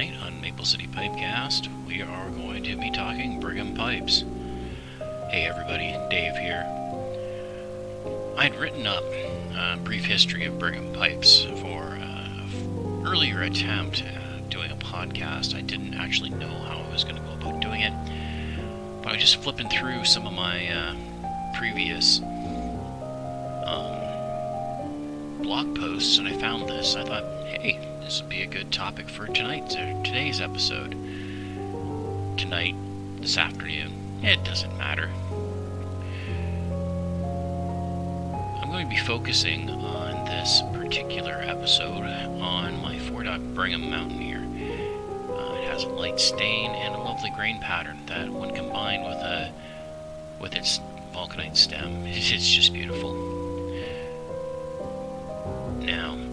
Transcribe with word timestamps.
tonight 0.00 0.22
on 0.22 0.40
Maple 0.40 0.64
City 0.64 0.86
Pipecast, 0.86 1.68
we 1.86 2.00
are 2.00 2.30
going 2.30 2.62
to 2.64 2.74
be 2.76 2.90
talking 2.90 3.38
Brigham 3.38 3.74
Pipes. 3.74 4.24
Hey 5.30 5.46
everybody, 5.46 5.94
Dave 6.08 6.34
here. 6.36 6.64
I'd 8.38 8.54
written 8.54 8.86
up 8.86 9.04
a 9.54 9.76
brief 9.84 10.06
history 10.06 10.46
of 10.46 10.58
Brigham 10.58 10.94
Pipes 10.94 11.44
for 11.44 11.82
an 11.82 13.02
earlier 13.06 13.42
attempt 13.42 14.02
at 14.02 14.48
doing 14.48 14.70
a 14.70 14.76
podcast. 14.76 15.54
I 15.54 15.60
didn't 15.60 15.92
actually 15.92 16.30
know 16.30 16.48
how 16.48 16.78
I 16.78 16.90
was 16.90 17.04
going 17.04 17.16
to 17.16 17.22
go 17.22 17.32
about 17.32 17.60
doing 17.60 17.82
it, 17.82 17.92
but 19.02 19.10
I 19.10 19.12
was 19.12 19.20
just 19.20 19.42
flipping 19.42 19.68
through 19.68 20.06
some 20.06 20.26
of 20.26 20.32
my 20.32 20.66
uh, 20.68 20.94
previous 21.58 22.20
um, 23.66 24.00
blog 25.42 25.78
posts 25.78 26.16
and 26.16 26.26
I 26.26 26.32
found 26.38 26.70
this. 26.70 26.96
I 26.96 27.04
thought, 27.04 27.39
this 28.10 28.22
would 28.22 28.28
be 28.28 28.42
a 28.42 28.46
good 28.46 28.72
topic 28.72 29.08
for 29.08 29.28
tonight's 29.28 29.76
today's 29.76 30.40
episode. 30.40 30.90
Tonight, 32.36 32.74
this 33.20 33.36
afternoon, 33.38 33.92
it 34.20 34.42
doesn't 34.42 34.76
matter. 34.76 35.08
I'm 38.60 38.68
going 38.68 38.84
to 38.84 38.90
be 38.90 39.00
focusing 39.00 39.70
on 39.70 40.24
this 40.24 40.60
particular 40.72 41.34
episode 41.34 42.02
on 42.02 42.82
my 42.82 42.98
Ford 42.98 43.28
Brigham 43.54 43.88
Mountaineer. 43.88 44.40
Uh, 44.40 45.54
it 45.54 45.68
has 45.68 45.84
a 45.84 45.88
light 45.88 46.18
stain 46.18 46.72
and 46.72 46.92
a 46.96 46.98
lovely 46.98 47.30
grain 47.36 47.60
pattern 47.60 48.04
that, 48.06 48.28
when 48.28 48.52
combined 48.56 49.04
with 49.04 49.18
a 49.18 49.52
with 50.40 50.56
its 50.56 50.80
vulcanite 51.12 51.56
stem, 51.56 52.04
it's 52.06 52.50
just 52.50 52.72
beautiful. 52.72 53.14
Now, 55.78 56.29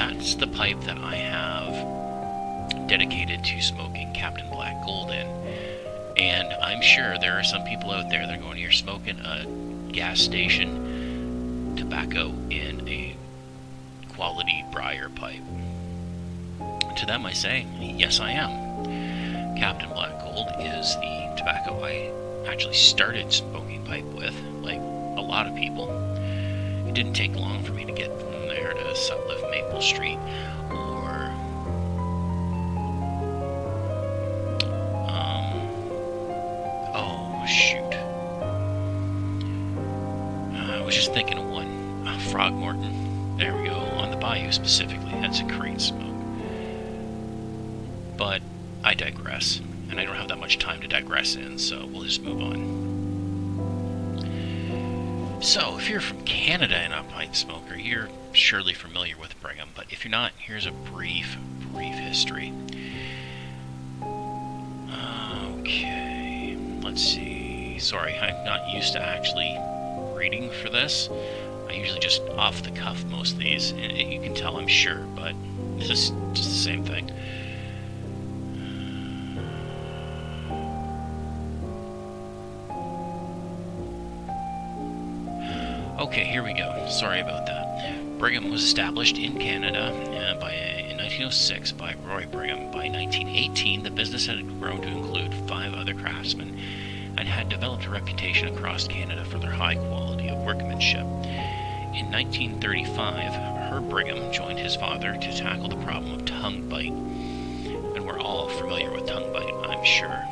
that's 0.00 0.34
the 0.36 0.46
pipe 0.46 0.80
that 0.80 0.96
I 0.96 1.14
have 1.14 2.88
dedicated 2.88 3.44
to 3.44 3.60
smoking 3.60 4.10
Captain 4.14 4.48
Black 4.48 4.82
Gold 4.86 5.10
in. 5.10 5.26
And 6.16 6.54
I'm 6.54 6.80
sure 6.80 7.18
there 7.18 7.38
are 7.38 7.44
some 7.44 7.62
people 7.64 7.90
out 7.90 8.08
there 8.08 8.26
that 8.26 8.38
are 8.38 8.40
going, 8.40 8.56
you're 8.56 8.70
smoking 8.70 9.20
a 9.20 9.44
gas 9.92 10.18
station 10.18 11.74
tobacco 11.76 12.32
in 12.48 12.88
a 12.88 13.14
quality 14.08 14.64
briar 14.72 15.10
pipe. 15.10 15.42
To 16.96 17.04
them 17.04 17.26
I 17.26 17.34
say, 17.34 17.66
yes 17.78 18.20
I 18.20 18.30
am. 18.30 19.58
Captain 19.58 19.90
Black 19.90 20.18
Gold 20.20 20.48
is 20.60 20.94
the 20.96 21.34
tobacco 21.36 21.84
I 21.84 22.10
actually 22.50 22.74
started 22.74 23.30
smoking 23.30 23.84
pipe 23.84 24.04
with, 24.04 24.34
like 24.62 24.78
a 24.78 25.20
lot 25.20 25.46
of 25.46 25.54
people. 25.54 25.88
It 26.90 26.94
didn't 26.94 27.12
take 27.12 27.36
long 27.36 27.62
for 27.62 27.72
me 27.72 27.84
to 27.84 27.92
get 27.92 28.10
from 28.20 28.32
there 28.48 28.72
to 28.72 28.82
Sutliff 28.94 29.48
Maple 29.48 29.80
Street 29.80 30.18
or 30.72 31.30
um 35.08 35.70
oh 36.92 37.44
shoot. 37.46 37.94
Uh, 40.52 40.78
I 40.78 40.82
was 40.84 40.96
just 40.96 41.14
thinking 41.14 41.38
of 41.38 41.48
one. 41.48 42.08
Uh, 42.08 42.18
Frogmorton. 42.32 43.38
There 43.38 43.56
we 43.56 43.68
go. 43.68 43.76
On 43.76 44.10
the 44.10 44.16
bayou 44.16 44.50
specifically. 44.50 45.12
That's 45.12 45.38
a 45.38 45.44
great 45.44 45.80
smoke. 45.80 46.16
But 48.16 48.42
I 48.82 48.94
digress. 48.94 49.60
And 49.90 50.00
I 50.00 50.04
don't 50.04 50.16
have 50.16 50.26
that 50.26 50.40
much 50.40 50.58
time 50.58 50.80
to 50.80 50.88
digress 50.88 51.36
in, 51.36 51.56
so 51.56 51.86
we'll 51.86 52.02
just 52.02 52.22
move 52.22 52.40
on. 52.42 52.89
So, 55.40 55.78
if 55.78 55.88
you're 55.88 56.02
from 56.02 56.22
Canada 56.24 56.76
and 56.76 56.92
a 56.92 57.02
pipe 57.02 57.34
smoker, 57.34 57.74
you're 57.74 58.10
surely 58.32 58.74
familiar 58.74 59.16
with 59.16 59.40
Brigham, 59.40 59.70
but 59.74 59.86
if 59.90 60.04
you're 60.04 60.10
not, 60.10 60.32
here's 60.36 60.66
a 60.66 60.70
brief, 60.70 61.38
brief 61.72 61.94
history. 61.94 62.52
Okay, 65.60 66.58
let's 66.82 67.02
see. 67.02 67.78
Sorry, 67.78 68.18
I'm 68.18 68.44
not 68.44 68.68
used 68.68 68.92
to 68.92 69.00
actually 69.00 69.58
reading 70.14 70.50
for 70.62 70.68
this. 70.68 71.08
I 71.66 71.72
usually 71.72 72.00
just 72.00 72.20
off 72.36 72.62
the 72.62 72.72
cuff 72.72 73.02
most 73.06 73.32
of 73.32 73.38
these, 73.38 73.70
and 73.70 73.96
you 73.96 74.20
can 74.20 74.34
tell 74.34 74.58
I'm 74.58 74.68
sure, 74.68 75.06
but 75.16 75.34
this 75.78 75.90
is 75.90 76.10
just 76.34 76.50
the 76.50 76.54
same 76.54 76.84
thing. 76.84 77.10
Okay, 86.00 86.24
here 86.24 86.42
we 86.42 86.54
go. 86.54 86.86
Sorry 86.88 87.20
about 87.20 87.44
that. 87.44 88.18
Brigham 88.18 88.50
was 88.50 88.64
established 88.64 89.18
in 89.18 89.38
Canada 89.38 89.88
uh, 89.88 90.40
by, 90.40 90.54
in 90.54 90.96
1906 90.96 91.72
by 91.72 91.94
Roy 92.06 92.24
Brigham. 92.24 92.70
By 92.70 92.88
1918, 92.88 93.82
the 93.82 93.90
business 93.90 94.24
had 94.24 94.38
grown 94.58 94.80
to 94.80 94.88
include 94.88 95.34
five 95.46 95.74
other 95.74 95.92
craftsmen 95.92 96.58
and 97.18 97.28
had 97.28 97.50
developed 97.50 97.84
a 97.84 97.90
reputation 97.90 98.48
across 98.48 98.88
Canada 98.88 99.26
for 99.26 99.38
their 99.38 99.50
high 99.50 99.74
quality 99.74 100.30
of 100.30 100.38
workmanship. 100.38 101.04
In 101.92 102.10
1935, 102.10 103.34
Herb 103.70 103.90
Brigham 103.90 104.32
joined 104.32 104.58
his 104.58 104.76
father 104.76 105.18
to 105.18 105.36
tackle 105.36 105.68
the 105.68 105.84
problem 105.84 106.14
of 106.14 106.24
tongue 106.24 106.66
bite. 106.66 106.92
And 107.94 108.06
we're 108.06 108.20
all 108.20 108.48
familiar 108.48 108.90
with 108.90 109.06
tongue 109.06 109.30
bite, 109.34 109.52
I'm 109.68 109.84
sure. 109.84 110.24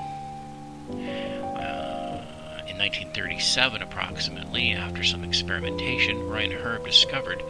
1937, 2.77 3.83
approximately, 3.83 4.73
after 4.73 5.03
some 5.03 5.25
experimentation, 5.25 6.29
Roy 6.29 6.45
and 6.45 6.53
Herb 6.53 6.85
discovered 6.85 7.43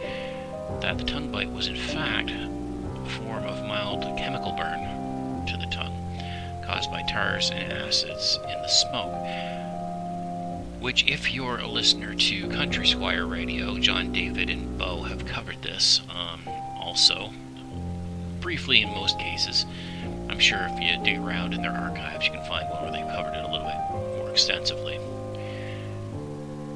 that 0.81 0.97
the 0.97 1.03
tongue 1.03 1.31
bite 1.31 1.51
was 1.51 1.67
in 1.67 1.75
fact 1.75 2.29
a 2.29 3.09
form 3.09 3.43
of 3.43 3.65
mild 3.65 4.03
chemical 4.17 4.51
burn 4.53 5.45
to 5.45 5.57
the 5.57 5.65
tongue 5.71 5.95
caused 6.65 6.91
by 6.91 7.01
tars 7.03 7.49
and 7.49 7.73
acids 7.73 8.37
in 8.43 8.61
the 8.61 8.67
smoke. 8.67 9.13
Which, 10.79 11.07
if 11.07 11.33
you're 11.33 11.57
a 11.57 11.67
listener 11.67 12.13
to 12.13 12.49
Country 12.49 12.87
Squire 12.87 13.25
Radio, 13.25 13.77
John 13.77 14.13
David 14.13 14.49
and 14.49 14.77
Bo 14.77 15.03
have 15.03 15.25
covered 15.25 15.61
this 15.61 16.01
um, 16.09 16.41
also, 16.79 17.31
briefly 18.39 18.81
in 18.81 18.89
most 18.89 19.19
cases. 19.19 19.65
I'm 20.29 20.39
sure 20.39 20.67
if 20.69 20.81
you 20.81 21.03
dig 21.03 21.17
around 21.17 21.53
in 21.53 21.61
their 21.61 21.71
archives, 21.71 22.25
you 22.25 22.31
can 22.31 22.45
find 22.45 22.69
one 22.69 22.83
where 22.83 22.91
they've 22.91 23.15
covered 23.15 23.33
it 23.33 23.43
a 23.43 23.51
little 23.51 23.67
bit 23.67 24.08
extensively. 24.39 24.97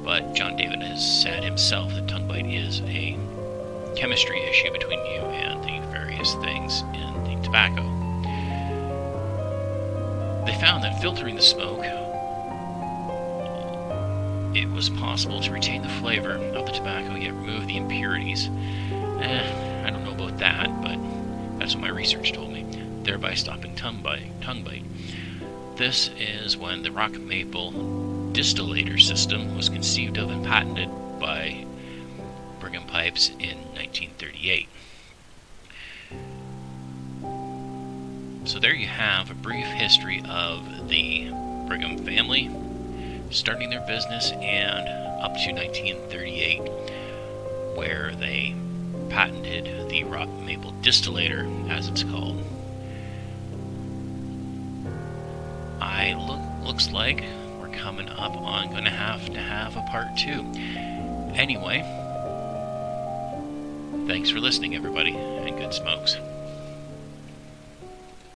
But 0.04 0.34
John 0.34 0.54
David 0.54 0.82
has 0.82 1.22
said 1.22 1.42
himself 1.42 1.94
that 1.94 2.06
tongue 2.06 2.28
bite 2.28 2.44
is 2.44 2.82
a 2.82 3.16
chemistry 3.96 4.38
issue 4.42 4.70
between 4.70 4.98
you 4.98 5.22
and 5.22 5.64
the 5.64 5.86
various 5.90 6.34
things 6.34 6.82
in 6.92 7.24
the 7.24 7.42
tobacco. 7.42 7.82
They 10.44 10.52
found 10.60 10.84
that 10.84 11.00
filtering 11.00 11.36
the 11.36 11.40
smoke, 11.40 11.80
it 14.54 14.70
was 14.70 14.90
possible 14.90 15.40
to 15.40 15.50
retain 15.50 15.80
the 15.80 15.88
flavor 15.88 16.32
of 16.32 16.66
the 16.66 16.72
tobacco 16.72 17.14
yet 17.14 17.32
remove 17.32 17.66
the 17.66 17.78
impurities. 17.78 18.50
Eh, 19.22 19.84
I 19.86 19.88
don't 19.88 20.04
know 20.04 20.12
about 20.12 20.36
that, 20.36 20.68
but 20.82 20.98
that's 21.58 21.74
what 21.74 21.80
my 21.80 21.88
research 21.88 22.34
told 22.34 22.52
me, 22.52 22.66
thereby 23.04 23.32
stopping 23.32 23.74
tongue 23.74 24.02
bite. 24.02 24.38
Tongue 24.42 24.62
bite. 24.64 24.84
This 25.76 26.08
is 26.16 26.56
when 26.56 26.82
the 26.82 26.92
rock 26.92 27.18
maple 27.18 27.72
distillator 28.32 29.00
system 29.00 29.56
was 29.56 29.68
conceived 29.68 30.18
of 30.18 30.30
and 30.30 30.46
patented 30.46 30.88
by 31.18 31.66
Brigham 32.60 32.86
Pipes 32.86 33.30
in 33.40 33.58
1938. 33.74 34.68
So 38.44 38.60
there 38.60 38.72
you 38.72 38.86
have 38.86 39.32
a 39.32 39.34
brief 39.34 39.66
history 39.66 40.22
of 40.28 40.88
the 40.88 41.30
Brigham 41.66 41.98
family, 42.04 42.48
starting 43.30 43.70
their 43.70 43.84
business 43.84 44.30
and 44.30 44.86
up 45.24 45.34
to 45.34 45.50
1938, 45.50 46.58
where 47.76 48.14
they 48.14 48.54
patented 49.08 49.88
the 49.88 50.04
rock 50.04 50.28
maple 50.28 50.72
distillator, 50.82 51.68
as 51.68 51.88
it's 51.88 52.04
called. 52.04 52.53
I 56.04 56.12
look 56.12 56.40
looks 56.62 56.90
like 56.90 57.24
we're 57.58 57.70
coming 57.70 58.10
up 58.10 58.36
on 58.36 58.70
going 58.70 58.84
to 58.84 58.90
have 58.90 59.24
to 59.32 59.40
have 59.40 59.74
a 59.78 59.80
part 59.82 60.14
two. 60.18 60.44
Anyway, 61.34 61.80
thanks 64.06 64.28
for 64.28 64.38
listening, 64.38 64.74
everybody, 64.74 65.16
and 65.16 65.56
good 65.56 65.72
smokes. 65.72 66.18